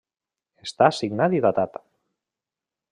Està 0.69 0.87
signat 1.01 1.37
i 1.41 1.45
datat. 1.47 1.81